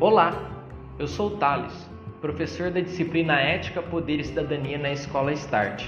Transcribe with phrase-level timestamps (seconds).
[0.00, 0.50] Olá,
[0.98, 1.88] eu sou o Thales,
[2.20, 5.86] professor da disciplina Ética, Poder e Cidadania na Escola Start.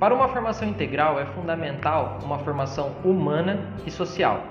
[0.00, 4.44] Para uma formação integral é fundamental uma formação humana e social,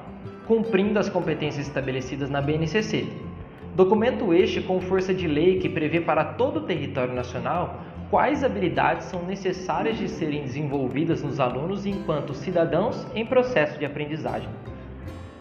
[0.48, 3.06] cumprindo as competências estabelecidas na BNCC.
[3.76, 9.08] Documento este com força de lei que prevê para todo o território nacional quais habilidades
[9.08, 14.50] são necessárias de serem desenvolvidas nos alunos enquanto cidadãos em processo de aprendizagem.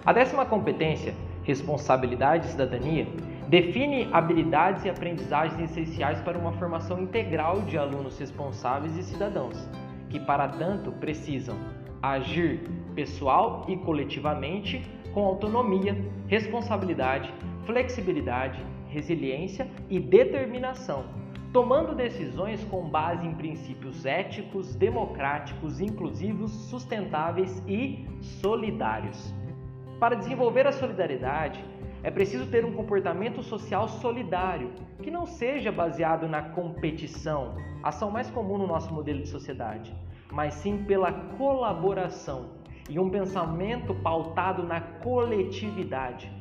[0.04, 3.06] A décima competência, responsabilidade e cidadania,
[3.48, 9.68] define habilidades e aprendizagens essenciais para uma formação integral de alunos responsáveis e cidadãos,
[10.08, 11.56] que para tanto precisam
[12.02, 12.60] agir
[12.94, 17.32] pessoal e coletivamente com autonomia, responsabilidade,
[17.64, 21.04] flexibilidade, resiliência e determinação,
[21.52, 29.34] tomando decisões com base em princípios éticos, democráticos, inclusivos, sustentáveis e solidários.
[30.02, 31.64] Para desenvolver a solidariedade,
[32.02, 38.28] é preciso ter um comportamento social solidário, que não seja baseado na competição, ação mais
[38.28, 39.94] comum no nosso modelo de sociedade,
[40.32, 42.46] mas sim pela colaboração
[42.90, 46.32] e um pensamento pautado na coletividade.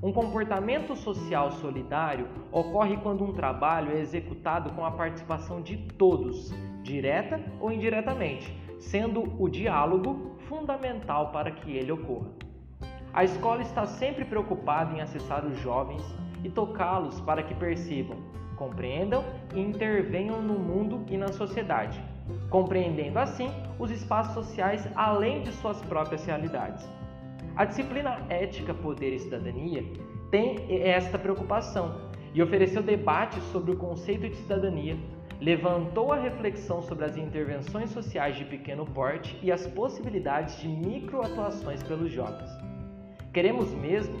[0.00, 6.52] Um comportamento social solidário ocorre quando um trabalho é executado com a participação de todos,
[6.84, 12.46] direta ou indiretamente, sendo o diálogo fundamental para que ele ocorra.
[13.12, 16.02] A escola está sempre preocupada em acessar os jovens
[16.44, 18.18] e tocá-los para que percebam,
[18.56, 22.02] compreendam e intervenham no mundo e na sociedade,
[22.50, 26.88] compreendendo assim os espaços sociais além de suas próprias realidades.
[27.56, 29.84] A disciplina Ética, Poder e Cidadania
[30.30, 34.96] tem esta preocupação e ofereceu debates sobre o conceito de cidadania,
[35.40, 41.82] levantou a reflexão sobre as intervenções sociais de pequeno porte e as possibilidades de microatuações
[41.82, 42.67] pelos jovens.
[43.32, 44.16] Queremos mesmo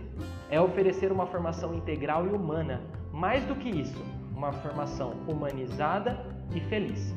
[0.50, 6.24] é oferecer uma formação integral e humana, mais do que isso, uma formação humanizada
[6.54, 7.14] e feliz.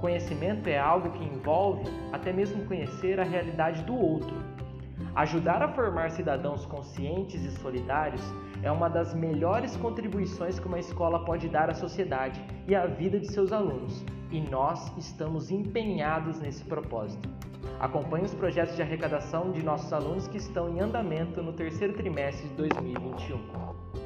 [0.00, 4.36] Conhecimento é algo que envolve até mesmo conhecer a realidade do outro.
[5.14, 8.22] Ajudar a formar cidadãos conscientes e solidários
[8.62, 13.18] é uma das melhores contribuições que uma escola pode dar à sociedade e à vida
[13.18, 17.28] de seus alunos, e nós estamos empenhados nesse propósito.
[17.78, 22.48] Acompanhe os projetos de arrecadação de nossos alunos que estão em andamento no terceiro trimestre
[22.48, 24.05] de 2021.